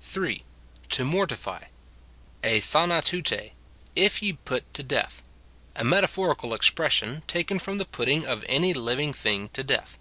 (3.) 0.00 0.40
Ho 0.96 1.04
mortify. 1.04 1.64
Ei 2.42 2.60
SavaTouTs. 2.60 3.50
—"If 4.06 4.22
ye 4.22 4.32
put 4.32 4.72
to 4.72 4.82
death;" 4.82 5.22
a 5.76 5.84
metaphorical 5.84 6.54
expression, 6.54 7.22
taken 7.26 7.58
from 7.58 7.76
the 7.76 7.84
putting 7.84 8.24
of 8.24 8.42
any 8.48 8.72
living 8.72 9.12
thing 9.12 9.50
to 9.50 9.62
death. 9.62 9.98